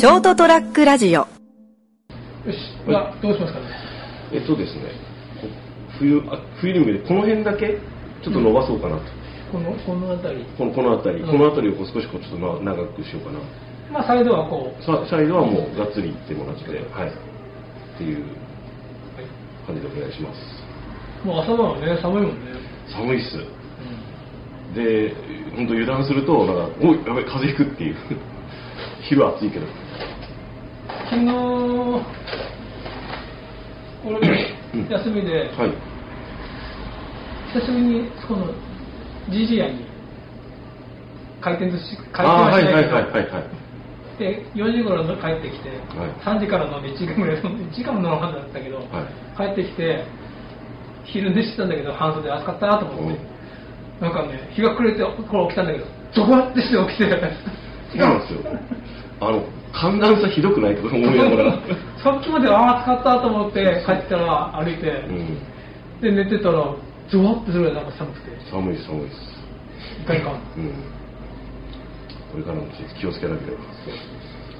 [0.00, 1.10] ショートトラックラジオ。
[1.12, 1.26] よ
[2.48, 2.56] し、
[2.88, 3.66] じゃあどうしますかね？
[4.32, 4.96] えっとですね、
[5.42, 5.46] こ
[5.98, 7.76] 冬あ冬に向けてこの辺だけ
[8.24, 9.02] ちょっと伸ばそうかなと、
[9.52, 10.46] この、この辺り？
[10.56, 11.30] このこの辺り、うん。
[11.30, 13.44] この辺りをこう少しこうちょっとな長くしようかな。
[13.92, 14.82] まあ、サイドはこう。
[14.82, 19.28] さサイドはもうがっつりいってもらって、はい、っていうはい
[19.68, 20.40] 感じでお願いします。
[21.28, 22.56] もう朝晩はね、寒いもんね。
[22.88, 23.36] 寒いっす。
[24.72, 25.12] で
[25.54, 27.96] 本当油断するとなんかおいやばい風邪ひくっていう。
[29.04, 29.66] 昼は暑いけど
[31.10, 31.26] 昨日、
[34.06, 34.14] 俺
[34.74, 34.88] うん。
[34.88, 35.74] が休みで、はい。
[37.52, 38.54] 久しぶりにこの
[39.28, 39.86] GG 屋に
[41.40, 44.20] 回転寿司、回転はしないけど、はいはいはいはいはい。
[44.20, 46.10] で、4時頃の帰ってきて、はい。
[46.22, 48.78] 3時から飲んで1時間ぐらい飲んで、1時間も飲まなかったけど、
[49.36, 50.04] 帰ってきて、
[51.02, 53.18] 昼寝してたんだけど、半袖暑かったなと思って、
[54.00, 57.10] なんかね、日が暮れて、これ起きたんだけど、ゾワってして起きて、
[57.90, 58.46] そうなんですよ。
[59.18, 59.42] あの
[59.72, 61.58] 寒暖差ひどくないとか思いながら。
[62.02, 65.38] さっきまでああ暑かったと思って帰ってたら歩いて、うん。
[66.00, 66.74] で寝てたら
[67.08, 68.30] ゾワってするなんか寒くて。
[68.50, 69.16] 寒いです寒いです。
[70.02, 70.30] いかんいか。
[70.30, 70.40] んうん。
[72.32, 72.62] これからも
[72.98, 73.58] 気をつけなければ。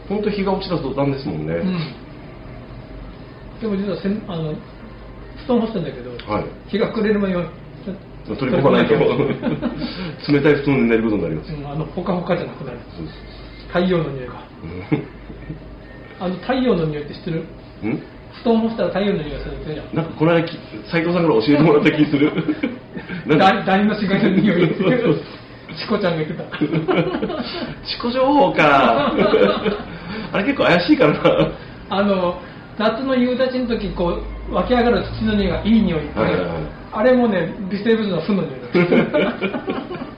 [0.09, 1.79] 本当日が落ちた途端ですもんね、うん。
[3.61, 4.55] でも実はせんあの
[5.47, 6.45] 布団干してんだけど、はい。
[6.67, 7.45] 日が暮れる前には
[8.27, 8.95] 取り込まないと。
[10.33, 12.79] 冷たい布団で寝ることになります、ゃうんあのほかほかじゃなくなる。
[12.97, 13.13] そうで
[13.73, 14.35] 太陽の匂いが。
[16.21, 17.41] あの太陽の匂いって知ってる？
[17.41, 17.45] ん？
[18.43, 19.97] 布団干したら太陽の匂いがするって言うじゃん。
[19.97, 20.59] なんかこの間き
[20.91, 22.33] 斉藤さんから教えてもらった気する。
[23.39, 24.75] だ誰の死骸の匂いって
[25.79, 26.45] チコちゃんが言ってた。
[26.59, 29.15] 自己情報か。
[30.33, 31.49] あれ結構怪しいからな。
[31.91, 32.41] あの
[32.79, 36.49] 夏の夕立の時こう湧き上がる土の匂いがいい匂いって、はいはいはい。
[36.93, 38.69] あれもね微生物の糞の匂いだ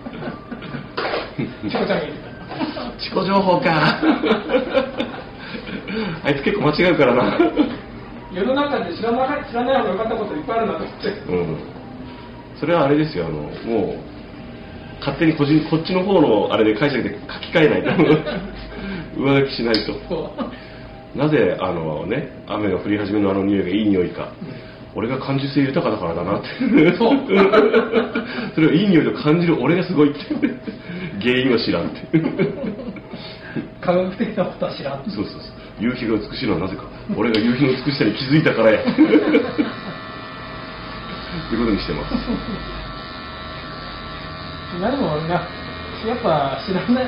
[1.70, 2.22] チコちゃんが言ってた
[2.98, 4.01] 自己情報か。
[6.25, 7.39] あいつ結構間違うからな。
[8.33, 11.08] 世の中で知らない知らない方がよかったこといっぱいあるなと思って。
[11.29, 11.58] うん。
[12.58, 13.98] それはあれですよあのもう
[15.01, 17.91] 勝手に個人こっちの方のあれで解釈で書き換えないと。
[19.20, 19.92] 上書きしないと。
[21.14, 24.29] なぜあのね雨が降り始めのあの匂いがいい匂いか、
[24.95, 26.48] 俺が感受性豊かだからだなって。
[28.55, 30.20] それをいい匂いと感じる俺がすごいって
[31.23, 32.01] 原因は知らんって。
[33.81, 35.05] 科学的なことは知らん。
[35.11, 35.43] そうそうそう。
[35.79, 36.85] 夕日が美しいのはなぜか。
[37.17, 38.81] 俺が夕日の美しさに気づいたからや。
[38.83, 39.05] ってい
[41.57, 42.15] うことにしてます。
[44.81, 45.47] 何もな。
[46.07, 47.07] やっぱ知らない。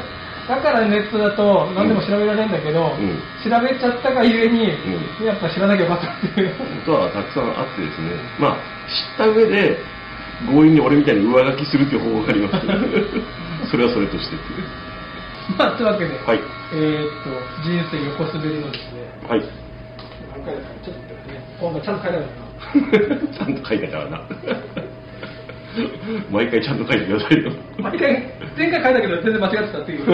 [0.48, 3.18] だからネットだと何でも調べられるんだけど、うん。
[3.42, 4.68] 調べちゃったがゆえに、
[5.22, 6.54] うやっぱ知らなきゃよかったっていう。
[6.58, 8.10] 本当はたくさんあってですね。
[8.38, 9.78] まあ知った上で
[10.46, 12.66] 強引に俺みたいに上書きするっていう方法があります。
[13.70, 14.36] それはそれとして。
[14.36, 16.40] っていうまあというわけで、はい。
[16.72, 17.30] えーっと
[17.62, 19.42] 人生横滑りのですねはい。
[20.32, 22.44] 何回だかちょっと待ってね今度ちゃんと書いてあるな。
[23.38, 24.20] ちゃんと書いてたからな。
[26.30, 27.52] 毎回ちゃんと書いてくださいよ。
[27.78, 28.22] 毎回
[28.56, 30.04] 前回書いたけど全然間違ってたっていう。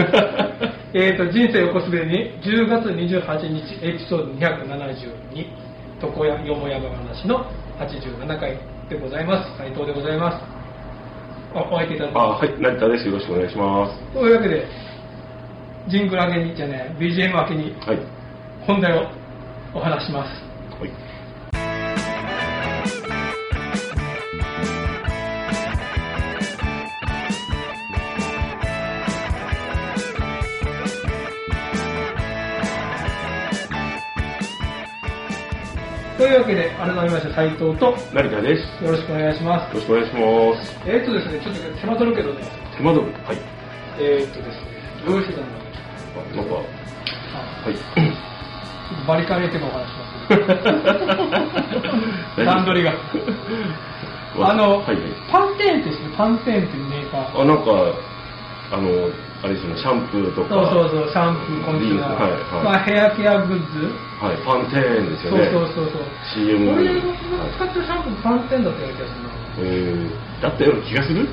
[0.92, 5.46] えーと人生横滑りに10月28日エピソード272
[6.02, 7.46] 床屋よもやま話の
[7.78, 8.58] 87回
[8.90, 9.56] でございます。
[9.56, 10.42] 斉藤でございます。
[11.54, 13.06] あお相手いただきあまはい成田です。
[13.06, 13.94] よろしくお願いします。
[13.94, 14.66] すというわけで
[15.88, 17.98] ジングル明けにじゃね BGM 明けにはい。
[18.66, 19.06] 本題を
[19.74, 20.30] お話しします。
[20.82, 21.09] はい
[36.30, 38.84] いうわけで改めまして斉藤と成田です。
[38.84, 39.74] よろしくお願いします。
[39.76, 40.78] よろしくお願いします。
[40.86, 42.44] えーとですねちょっと手間取るけどね。
[42.76, 43.12] 手間取る？
[43.24, 43.38] はい。
[43.98, 44.70] えーとですね
[45.06, 45.46] どうしてたの？
[45.46, 45.52] か
[46.32, 46.54] あなんか。
[46.54, 47.66] あ。
[47.66, 47.74] はい。
[47.74, 50.06] ちょっとバリカン入れてもお話しま
[52.36, 52.92] す 段取りが。
[54.42, 54.96] あの、はいはい。
[55.30, 56.10] パンテーンって知ってる？
[56.16, 57.40] パンテーンっていうメーカー。
[57.42, 57.70] あなんか
[58.72, 58.88] あの
[59.42, 60.52] あれですよねシャンプーとか。
[60.52, 63.88] そうそうそうシャンプーコンディショナー、はいはい、まあ、ヘアケアグッズ、
[64.20, 65.90] はい、パンテーンですそうよねそうそう。
[65.90, 66.04] そう
[66.36, 67.00] CM 俺が
[67.56, 69.32] 使ってるシャンプーパンテーンだったような気がするな。
[69.60, 71.24] えー、だったような気がする？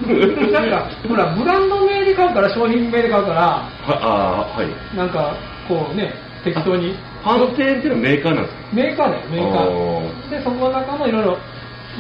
[0.52, 4.96] なんかほらブランド名で買うから商品名で買うからはあーはい。
[4.96, 5.36] なんか
[5.68, 6.14] こうね
[6.44, 6.96] 適当に。
[7.24, 8.64] パンテーンっていうのはメーカーなんですか？
[8.72, 10.30] メーカーだよメーカあー。
[10.32, 11.38] でそこの中のいろいろ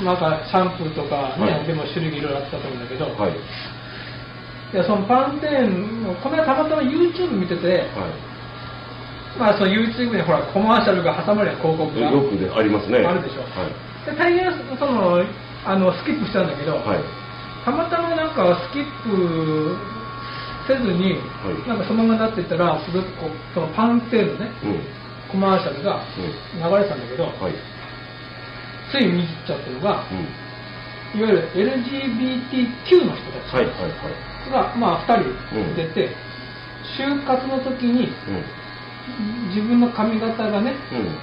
[0.06, 1.68] なんかシャンプーとかね、はい。
[1.68, 3.36] でも種類いろいろあったと思うんだけど、はい
[4.74, 9.40] いやそのパンテーンのこの間たまたま YouTube 見てて、はい。
[9.40, 13.00] まあ、その YouTube にほらコマーシャルが挟まるやん広告がよくでありますね。
[13.00, 13.42] あるでしょ。
[13.44, 13.72] はい。
[14.04, 15.24] で大変その
[15.64, 17.04] あのスキップしたんだけど、はい。
[17.64, 19.78] たまたまなんかスキップ
[20.68, 21.68] せずに、はい。
[21.68, 24.82] なんかそのままなってたらすごくこうそのパンテーのねうん。
[25.32, 26.04] コマーシャルが
[26.56, 27.56] 流れてたんだけど、はい。
[28.92, 31.20] つい見ちゃったのがうん。
[31.20, 33.56] いわゆる LGBTQ の人たち。
[33.56, 36.10] はいはいはいが、まあ、2人出て、
[36.98, 38.44] 就活の時にうん。
[39.56, 41.16] 自分の髪型がねうん。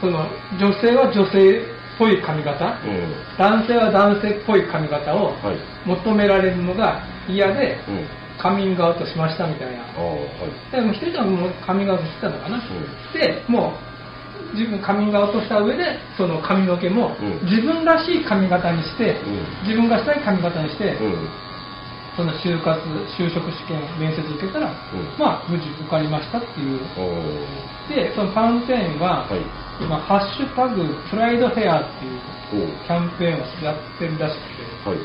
[0.00, 0.26] その
[0.58, 1.62] 女性は女性っ
[1.98, 3.14] ぽい髪型、うん。
[3.38, 5.56] 男性は男性っぽい髪型をはい。
[5.86, 8.06] 求められるのが嫌でうん。
[8.38, 9.84] カミングアウトしましたみたいな。
[10.70, 12.60] でも一人はもうカミングアウトしてたのかな、ん。
[13.14, 13.72] でも
[14.52, 17.48] う自分カミングアウトした上でその髪の毛もうん。
[17.48, 19.68] 自分らしい髪型にして、うん。
[19.68, 21.28] 自分がしたい髪型にして、うん
[22.16, 22.80] その就活
[23.18, 24.74] 就職試験面接受けたら、ん。
[25.18, 26.80] まあ無事受かりましたっていう。
[27.88, 29.40] でそのパンテーンが、はい。
[29.78, 34.40] 今「ハッシュタグプライドヘア」っていうキャンペーンをやってるらしく
[34.84, 34.88] て。
[34.88, 34.98] はい。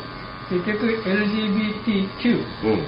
[0.50, 2.88] 結局 LGBTQ うん。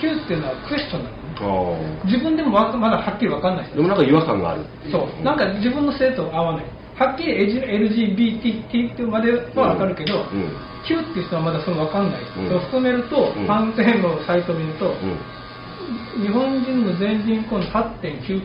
[0.00, 3.70] Q っていうのはクエスチョンなの自分でもまだはっきり分かんない。
[3.70, 5.24] でもなんか違和感があるそう。
[5.24, 6.66] なんか自分の性と合わない。
[6.96, 12.48] はっきり LGBT ってまでは分かるけど、うん Q っていう人はまだその分かんない、うん。
[12.48, 13.46] そ含めると、うん。
[13.46, 16.22] パンテーンのサイトを見ると、うん。
[16.22, 18.44] 日本人の全人口の8.9%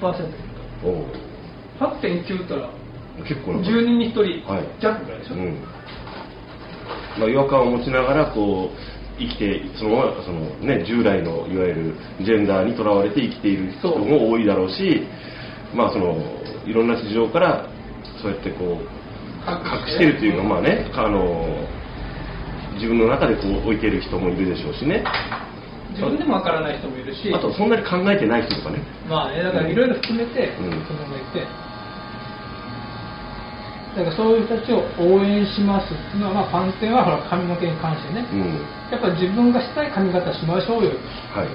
[0.84, 1.06] おう。
[1.80, 2.70] 8.9ったら
[3.28, 3.70] 結構なんか。
[3.70, 4.68] 10人に1人はい。
[4.82, 5.58] 弱ぐらいでしょ、うん。
[7.20, 15.06] まあ、違和感を持ちながらこう生きてそのままその、ね、従来のいわゆるジェンダーにとらわれて生きている人も多いだろうし
[15.76, 16.16] まあその
[16.66, 17.68] いろんな事情から
[18.22, 19.00] そうやってこう
[19.50, 20.06] 隠して。
[20.06, 21.68] るというかまあねあの
[22.80, 25.04] 自分の中でこう置いている人もいるでしょうしね。
[25.92, 27.30] 自分でも分からない人もいるし。
[27.36, 28.80] あとそんなに考えてない人とかね。
[29.08, 30.72] まあねだからいろいろ含めて、うん。
[30.88, 31.44] そのままいて。
[33.98, 38.62] だからそういう人たちを応援しますっていうのは、まあ、パンテンはほら髪の毛に関してね、うん。
[38.92, 40.92] やっぱ自分がしたい髪型しましょうよ。
[41.36, 41.50] はい。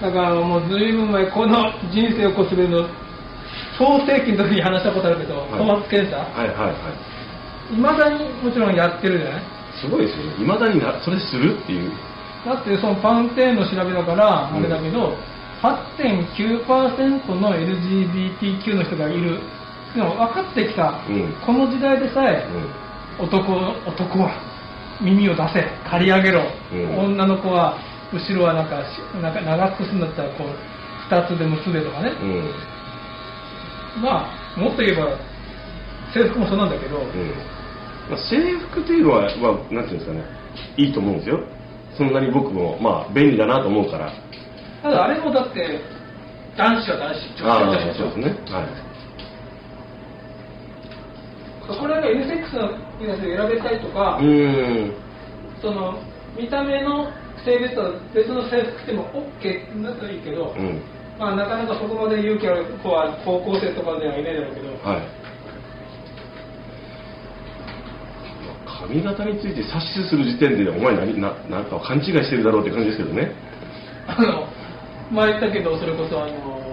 [0.00, 2.88] だからもうずいぶん前この人生をこするの
[3.76, 5.50] 創世紀の時に話したことあるけど、はい。
[5.58, 7.74] 頭髪検査はいはいはい。
[7.74, 9.42] いまだにもちろんやってるじゃない？
[9.84, 10.42] すごいですよね。
[10.42, 11.92] いまだになそれするっていう。
[12.44, 14.56] だってそのパンテーンの調べだからうん。
[14.56, 15.16] あれだけど、
[15.62, 19.40] 8.9%の LGBTQ の人がいる。
[19.94, 21.32] でも分かってきた、うん。
[21.44, 22.48] この時代でさえ、
[23.20, 23.26] うん。
[23.26, 23.52] 男
[23.86, 24.32] 男は
[25.00, 26.42] 耳を出せ刈り上げろ、
[26.72, 26.98] うん。
[27.12, 27.78] 女の子は
[28.12, 30.48] 後ろはなんかしなんか長くするんだったらこう
[31.12, 32.10] 2つで結べとかね、
[33.96, 34.02] うん。
[34.02, 34.26] ま
[34.56, 35.16] あもっと言えば
[36.12, 37.53] 制服もそうなんだけど、うん
[38.10, 40.24] まあ、制服というのは、まあ、なんていうんですかね。
[40.76, 41.40] いいと思うんですよ。
[41.96, 44.12] そんなに僕も、まあ、便利だなと思うから。
[44.82, 45.80] ただあれもだって
[46.56, 48.24] 男子は男子女子ああは女子そうですね。
[48.52, 48.66] はい。
[51.66, 54.92] これがユニセックスのやつで選べたりとか、うーん。
[55.62, 55.98] その
[56.36, 57.10] 見た目の
[57.44, 59.08] 性別とは別の制服着ても
[59.40, 60.82] OK だといいけど、うん。
[61.18, 65.23] まあ、なかなかそこまで勇気ある子は高校生とかではいないだろうけど、はい
[68.86, 73.32] 髪型について察しする時点でお前何ななんか勘違いしてるだろうって感じですけどね。
[74.06, 74.48] あの
[75.10, 76.64] 前言ったけどそれこそあの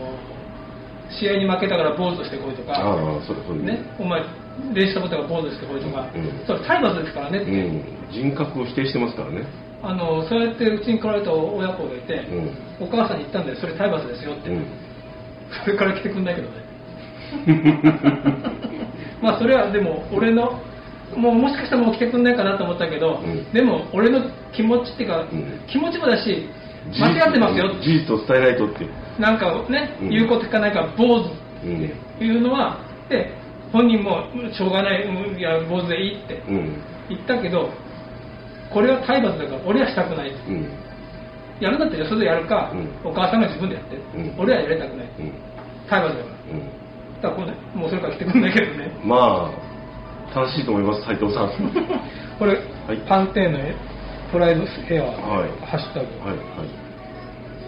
[1.11, 4.23] 試合に負けたから坊主としてこいとか、ああそうそうね、お前
[4.73, 6.43] 練習したことが坊主としてこいとか、うん。
[6.47, 7.83] それ体罰ですからねって、うん。
[8.11, 9.45] 人格を否定してますからね。
[9.83, 12.13] あのそうやってうちに来られた親子がいて、
[12.79, 12.87] うん。
[12.87, 14.65] お母さんに言ったんだよそれ体罰ですよって、うん。
[15.65, 16.53] それから来てくんないけどね。
[19.21, 20.61] まあそれはでも俺の
[21.15, 23.51] もうもしかしたらもう来てくんないかなと思ったけど、うん。
[23.51, 24.21] でも俺の
[24.53, 25.59] 気持ちっていうか、うん。
[25.67, 26.47] 気持ちもだし
[26.99, 27.69] 間違ってますよ。
[27.81, 28.87] 事実を伝えないとって
[29.19, 30.09] なんかね、うん。
[30.09, 31.31] 言うこと聞かないから坊主っ
[32.19, 33.33] ていうのは、で
[33.71, 36.81] 本人もうんしょうがない、うんいや坊主でいいってうん。
[37.09, 37.69] 言ったけど
[38.71, 40.69] これは体罰だから俺はしたくないうん。
[41.59, 42.71] やるんだったらそれでやるか、
[43.03, 44.35] うお母さんが自分でやって、うん。
[44.39, 45.33] 俺はやりたくないうん。
[45.87, 46.35] 体罰だから。
[46.53, 46.81] うん。
[47.21, 48.91] だからもうそれから来てくんないけどね。
[49.05, 49.70] まあ
[50.33, 51.43] 正しいと思います斉藤さん。
[51.47, 51.55] は い
[52.39, 52.97] これ、はい。
[53.07, 53.59] パンテーンの
[54.31, 55.49] プライドヘア、はい。
[55.65, 56.81] ハッシュタグ、はい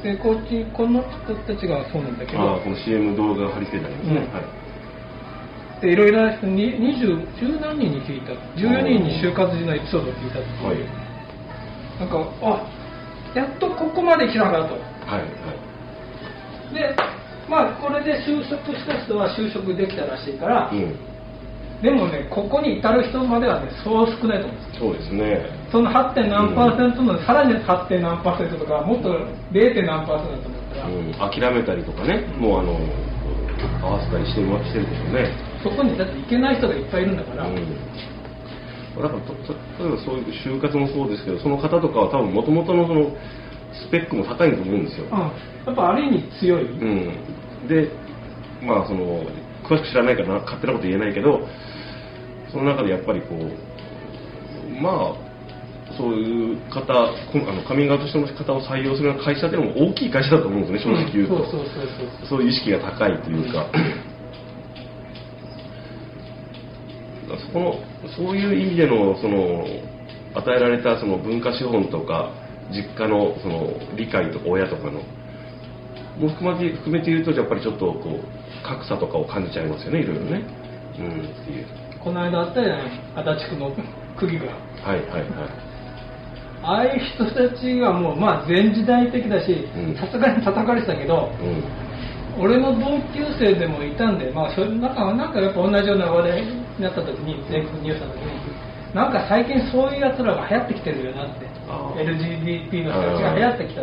[0.04, 2.42] でこっちこの人たちがそうなんだけど。
[2.44, 4.34] ああこの CM 動画が貼り付けてありますね、うん。
[4.36, 5.82] はい。
[5.82, 8.34] でいろいろな人に20十何人に聞いた。
[8.60, 10.68] 14人に就活時のエピソードを聞いたっていう。
[10.68, 10.78] はい。
[12.00, 12.62] なんかあ
[13.34, 14.58] やっとここまで来たなと。
[14.58, 14.76] はいは
[15.20, 16.74] い。
[16.74, 16.96] で
[17.50, 20.96] まあこれで就職した人は就職できたらしいから、うん
[21.84, 25.46] でもねここに至る人まではねそう少ないと思うんですそうですね。
[25.70, 26.14] その 8.
[26.14, 27.88] 点何パーセントの、さらに 8.
[27.88, 29.10] 点何パーセントとかもっと
[29.52, 29.74] 0.
[29.74, 32.80] 点何パーセントだと思ったら、うん、諦めたりとかね、もうあの
[33.82, 43.12] 合わせたりしてるしてるでしょうね、そこにだって行けない人がいっぱいいるんだから、うん、だから例えばそういう就活もそうですけどその方とかは多分もともとのその
[43.74, 47.90] スペックも高いと思うんですよ、うん、やっぱある意味強い、うん、で
[48.62, 49.24] まあその
[49.64, 51.48] 詳しく知らないからな勝手なこと言えないけど
[52.52, 55.34] その中でやっぱりこうまあ
[55.98, 56.82] そういう方
[57.32, 61.86] こあのカミングアウトしての方を採用するような会社でも大きい会社だと思うんですよね正直言うと、そうそうそう
[62.20, 62.28] そう。
[62.30, 63.70] そういう意識が高いというか、
[67.38, 67.74] そこの
[68.16, 69.66] そういう意味でのその
[70.36, 72.32] 与えられたその文化資本とか
[72.72, 75.02] 実家のその理解とか親とかの
[76.18, 80.44] も含めて含めて言うとやっぱりちょっとこう格差とかを感じちゃいますよねいろいろね。
[81.00, 81.08] うん。
[81.08, 81.66] っていう
[82.04, 83.72] この間あったじゃない足立区の
[84.18, 84.46] 釘が。
[84.46, 85.30] はいはいはい。
[86.66, 89.96] ああいう人たちはもうまあ前時代的だしうん。
[89.96, 91.64] さすがに叩かれてたけど、うん。
[92.40, 103.82] 俺の同級生でもいたんで、まあ、なんかなんかやっぱ同じような話題になった時に全国ニュースの時になんか最近そういうやつらが流行ってきてるよなって LGBT の人たちが流行ってきた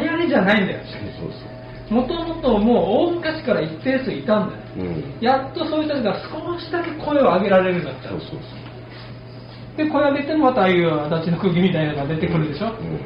[0.00, 0.80] 流行りじゃないんだよ。
[1.18, 1.59] そうそう
[1.90, 4.62] もともともう大昔から一定数いたんだよ。
[4.74, 5.18] そううん。
[5.20, 8.08] やっとそういう人たちが少しだけ声を上げられるようになった。
[8.10, 8.38] そうそう
[9.76, 13.00] で声を上げてもまたああいう足立の釘みたいなのが出てくるでしょ、うん。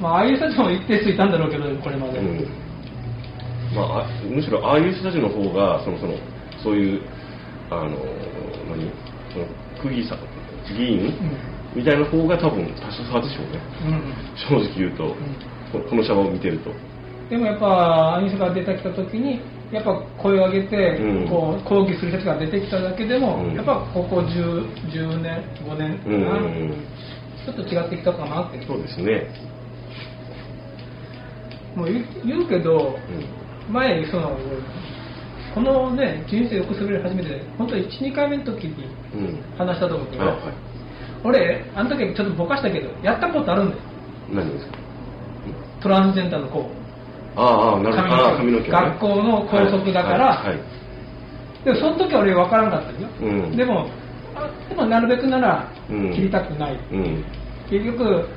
[0.00, 2.46] まあ、ああいう人たちも一定数いたんだろうけどこれまで、うん。
[3.74, 6.14] まあ、あむしろああいう人たちの方がそのその
[6.62, 7.02] そういう
[7.70, 7.90] あの
[8.70, 8.90] 何？
[9.32, 9.46] その
[9.82, 10.18] 区議さん
[10.76, 11.12] 議員、
[11.74, 13.60] みたいな方が多分多数派でしょうね。
[13.86, 14.14] うん。
[14.36, 15.14] 正直言うと、
[15.72, 16.70] ここのシャワーを見てると
[17.30, 19.92] でもやっぱああいう人が出てきた時にやっぱ
[20.22, 21.28] 声を上げて、うん。
[21.28, 23.54] こう抗議する人たちが出てきただけでも、うん。
[23.54, 26.24] やっぱここ 10, 10年5年かうん。
[26.24, 26.30] な、
[27.44, 28.64] ちょっと違ってきたかなって。
[28.66, 29.28] そうですね、
[31.76, 31.88] もう
[32.24, 32.96] 言うけど
[33.68, 33.74] うん。
[33.74, 34.38] 前その
[35.54, 39.42] このね人生よくする初めて本当12回目の時にうん。
[39.58, 40.24] 話したと思うけど、
[41.24, 43.82] 俺あの時ちょっとぼかしたけどやったことあるんだよ。
[44.32, 44.78] 何ですか？
[45.82, 46.70] トランスジェンダーの子
[47.38, 48.36] ああなるほど。
[48.36, 50.58] 髪の毛、ね、学校の校則だからはいはい
[51.64, 53.56] でもその時は俺分からんかったよ、うん。
[53.56, 53.86] でも
[54.34, 57.24] あでもなるべくならうん切りたくない、うん。
[57.70, 58.28] 結局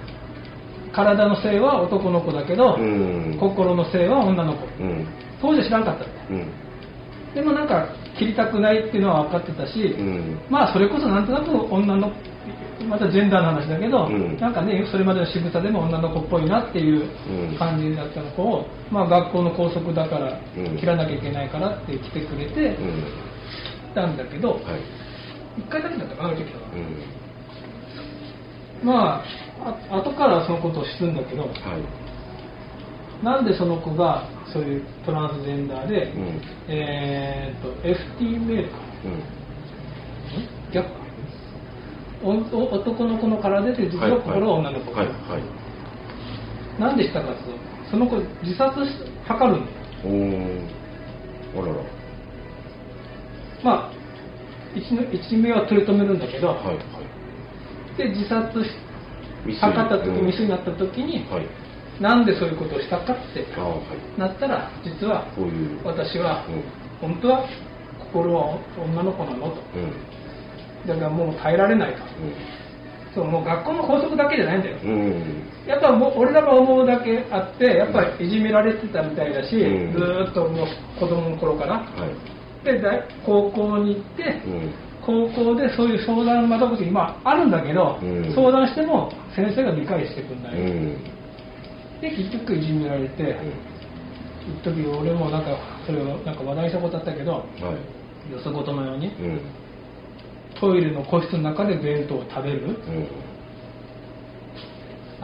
[0.92, 3.38] 体の性は男の子だけど、うん。
[3.40, 4.66] 心の性は女の子。
[4.84, 5.08] うん。
[5.42, 6.48] 当時知らんかったうん。
[7.34, 10.40] でもなんか切りたくないっていうのは分かってたし、うん。
[10.50, 12.12] まあそれこそなんとなく女の
[12.84, 14.38] またジェンダーの話だけど、うん。
[14.38, 17.58] なんかねそれまでの渋さでも女の子っぽいなっていううん。
[17.58, 20.78] 感じだったの子を、まあ、学校の校則だからうん。
[20.78, 23.04] 切らなきゃいけないからって来てくれてうん。
[23.94, 24.62] たんだけど、はい。
[25.58, 26.60] 一回だけだったかなあの時は
[28.82, 28.88] うん。
[28.88, 31.54] まああ後からそのことを知るんだけどはい。
[33.24, 36.42] なんでその子がそういうトランスジェンダーで、うん。
[36.68, 40.74] えーっと FT メールかうん。
[40.74, 41.01] 逆？
[42.24, 45.72] 男の子の体で実は心は女の子、はいはい
[46.80, 47.36] なんでしたかと。
[47.92, 49.78] その子自殺し図るんだよ。
[51.54, 51.84] おおあらら。
[53.64, 53.92] まあ
[54.74, 56.78] 一の一命は取り留めるんだけど、はいはい。
[57.98, 58.70] で自殺し
[59.46, 60.28] 図った時、うん。
[60.28, 61.48] 未遂になった時に、はい。
[62.02, 63.46] なんでそういうことをしたかって
[64.18, 65.86] なったら実はいう。
[65.86, 66.46] 私は、
[67.02, 67.10] うん。
[67.10, 67.46] 本当は
[68.00, 69.62] 心は女の子なのと。
[69.76, 70.21] うん
[70.88, 72.00] だからもう耐えられないと。
[73.14, 74.78] そうもう学校の校則だけじゃないんだよ。
[75.68, 79.94] やっぱもう俺らが思うだけあってやっぱりいじめられてたみたいだし、うん。
[79.94, 80.68] ずーっともう
[81.00, 82.66] 子供の頃からはい。
[82.66, 84.74] で大高校に行って、うん。
[85.02, 88.34] 高校でそういう相談窓口今あるんだけど、うん。
[88.34, 91.04] 相談しても先生が理解してくれない、うん。
[92.02, 93.36] で結局いじめられて、
[94.48, 97.44] 一時俺もなんかそれをなんか話題にしたことあったけどは
[98.30, 98.32] い。
[98.32, 99.42] よそごとのようにうん
[100.62, 102.62] トイレの個室の中で弁当を食べる。
[102.68, 103.08] うん。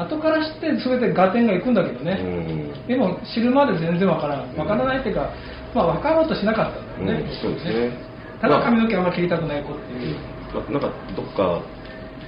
[0.02, 2.88] 後から知って全て合点がいくんだけどうね、ん。
[2.88, 5.32] でも知るまで全然わからないわからないっていうか、
[5.74, 7.92] まあ分かろうとしなかったんだよね、うんそうですね。
[8.42, 10.16] ただ髪の毛あんまり切りたくない子っていう、
[10.72, 11.62] ななんかどっか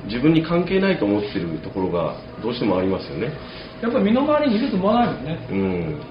[0.06, 3.34] 自分に関係ないと思ってるところがどうしてもありますよね。
[3.82, 5.40] やっぱり身の回りにいると思わないもんね。
[5.50, 6.02] うん。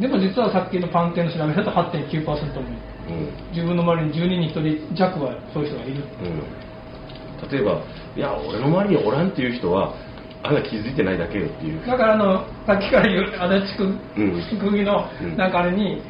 [0.00, 2.99] でも実はさっきのパンテの調べだと8.9%もうん
[3.52, 6.04] 自分の周りに12人1人弱はそういう人がいる。
[6.22, 7.50] うん。
[7.50, 7.82] 例えば
[8.16, 9.94] いや俺の周りにおらんっていう人は
[10.42, 11.86] あなた気づいてないだけよっていう。
[11.86, 14.60] だからあのさっきから言う足立区うん。
[14.60, 15.36] 釘のうん。
[15.36, 16.02] なんかあれに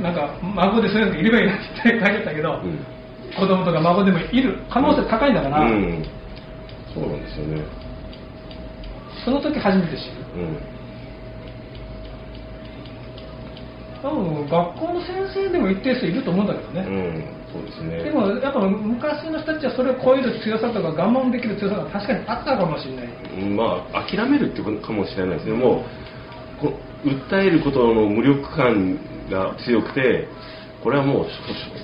[0.00, 2.78] なんか孫でそういうのがいればいいなって書いてたけど、うん。
[3.38, 4.58] 子供とか孫でもいる。
[4.70, 6.04] 可能性高いんだから、うん。
[6.94, 7.62] そうなんですよね。
[9.24, 10.56] その時初めて知るうん
[14.02, 18.04] 多分学校の先生でも一定数いると思うんだけどね、うんそうですね。
[18.04, 23.08] でもやっぱ昔の人たちはそれを超える強さとか我慢できる強さが確かにあったかもしれない。
[23.40, 25.54] うんまあ諦めるってことかもしれないですね。
[25.54, 25.84] も
[26.58, 26.72] うこ
[27.04, 28.98] 訴えることの無力感
[29.30, 30.28] が強くて
[30.82, 31.26] これはもう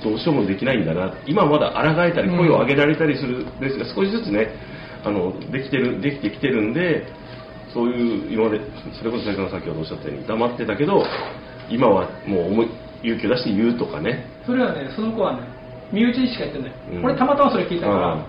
[0.04, 1.14] どうしようもできないんだな。
[1.26, 4.49] 今まだ抗えたり声を上げられたりするんですが、少しずつね
[5.04, 7.07] あのできてるできてきてるんで
[7.73, 8.61] そういう今まで
[8.99, 11.04] それこそ先生が先ほどおっしゃったように黙ってたけど
[11.71, 12.71] 今はもう思い
[13.02, 14.26] 勇気を出して言うとかね。
[14.47, 15.47] それはねその子はね
[15.92, 17.04] 身内にしか言ってない、うん。
[17.04, 18.26] 俺たまたまそれ聞いたかあら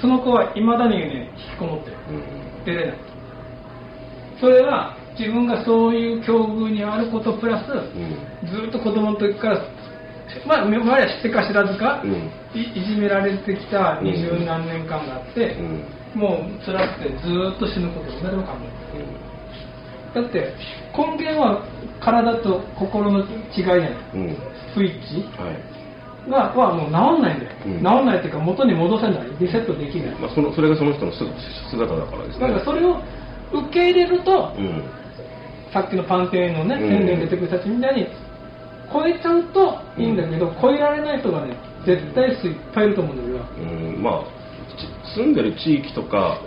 [0.00, 1.96] その子はいまだにね引きこもってる。
[2.10, 2.64] うん。
[2.64, 2.96] 出れない。
[4.40, 8.16] それは自分がそういう境遇にあることプラス、うん。
[8.48, 9.66] ずっと子供の時から
[10.46, 12.30] まあ周りは知ってか知らずか、うん。
[12.54, 15.84] いいじめられてきた二十何年間があって、うん。
[16.14, 19.19] もう辛くてずっと死ぬことを誰も考えない
[20.14, 20.54] だって
[20.96, 21.62] 根源は
[22.00, 24.20] 体と心の違いじゃないうん。
[24.22, 24.36] うん。
[24.74, 25.22] スイッチ。
[25.40, 26.30] はい。
[26.30, 27.72] がはもう治んないんだよ、うん。
[27.78, 29.30] 治んないっていうか元に戻せない。
[29.38, 31.32] リセットできない、まあ、そのそれがその人の姿
[31.70, 32.48] 姿だからですね。
[32.48, 33.00] だからそれを
[33.52, 34.84] 受け入れると、うん。
[35.72, 36.90] さっきのパンテーンのねうん。
[36.90, 38.06] 宣伝出てくる人たちみたいに
[38.92, 41.54] 超えちゃうといいんだけど、超えられない人がね
[41.86, 43.72] 絶対数いっぱいいると思うんだよ俺は。
[43.72, 44.02] うん。
[44.02, 44.40] まあ
[44.76, 46.40] ち住んでる地域とか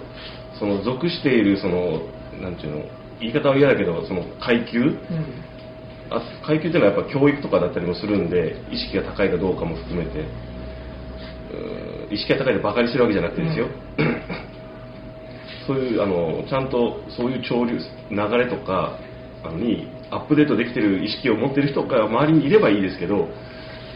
[0.59, 2.01] その属しているその
[2.41, 2.85] なんていうの
[3.19, 4.79] 言い方は嫌だけどその階級？
[4.79, 4.97] うん。
[6.09, 10.19] あ階級っていうのはやっぱ教育とかだったりもするんで意識が高いかどうかも含めて。
[10.19, 10.27] うん
[12.09, 13.67] 意識が高いでバカにしてるわけじゃなくてですよ、
[15.67, 17.77] そういうあのちゃんとそういう潮流
[18.09, 18.99] 流れとか
[19.43, 23.29] あのにアップデートできてる意識を持ってる人が周りにいればいいですけど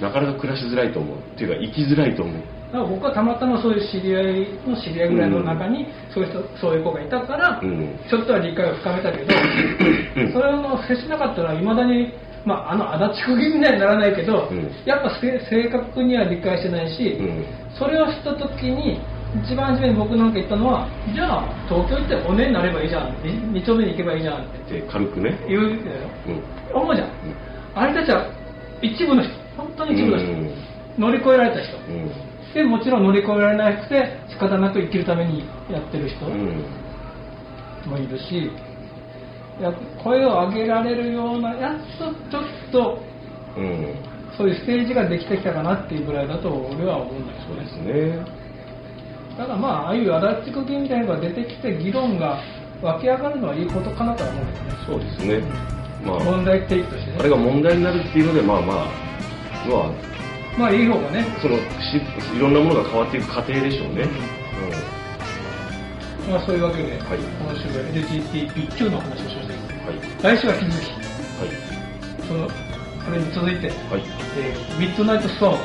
[0.02, 1.18] なかなか暮らしづらいと思う。
[1.18, 2.36] っていうか生きづらいと思う
[2.68, 7.98] だから僕はたまたまそういう知り合いの知り合いぐらいの中に、そういう人そういう子がいたから、うん。
[8.10, 9.34] ちょっとは理解を深めたけど、
[10.18, 10.34] うん。
[10.34, 12.12] それを接しなかったらいまだに、
[12.46, 14.72] まあ、あの足立区議みたいにならないけど、うん。
[14.84, 17.46] やっぱせ正確には理解してないし、うん。
[17.80, 19.00] それをした時に
[19.48, 23.16] 一番初めに僕なんか言ったのはじゃあ東京行ってお姉になればいいじゃん。
[23.24, 24.82] 2丁目に行けばいいじゃんって。
[24.82, 26.00] で軽くね、言うんだよ。
[26.74, 26.82] うん。
[26.82, 27.10] 思うじゃん、
[27.76, 28.28] あれたちは
[28.82, 29.32] 一部の人。
[29.56, 30.52] 本当に一部の人、うん。
[30.98, 31.78] 乗り越えられた人。
[31.78, 36.64] うんでもちろん乗り越えられなくて仕方なく生きるためにやってる人うん
[37.86, 38.52] もいるし、
[39.60, 39.72] いや
[40.04, 43.00] 声を上げられるようなやっとちょっと
[43.58, 43.96] うん
[44.38, 48.26] そういうステージができてきたかなっていうぐらいだと俺は思うんだけそうでどねすね。
[49.38, 52.42] ただまあああいう足立区議みたいなのが出てきて議論が
[52.82, 54.72] 湧き上がるのはいいことかなとは思うんだけどね。
[54.86, 55.42] そうですね。
[56.06, 56.20] まあ。
[56.20, 57.18] 問題提起としてね。
[57.20, 58.76] あれが問題になるっていうのでまあまあ。
[58.76, 60.17] まあ
[60.58, 61.24] まあいい方がね。
[61.40, 61.62] そのし
[62.36, 64.06] いろんなものが変わっていく過程でしょうね、
[66.28, 67.00] まあそういうわけで、はい。
[67.00, 67.08] 今
[67.56, 69.54] 週は LGTB9 の話をしました
[70.26, 70.36] はい。
[70.36, 70.86] 来週は引き続き。
[70.90, 70.96] は
[71.46, 71.48] い。
[72.28, 72.50] その
[73.06, 74.02] それに続いて、はい。
[74.40, 75.58] えーミッドナイトストー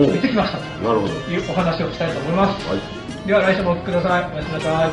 [0.00, 0.58] ンを見てきました。
[0.58, 1.12] となるほど。
[1.12, 2.80] いうお話をしたいと思います、はい。
[3.26, 4.24] では来週もお聞きください。
[4.32, 4.90] おやすみなさい。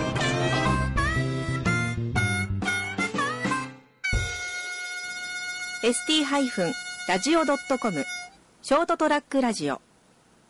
[5.83, 8.05] ST-radio.com
[8.65, 9.81] ショートトラックラジオ。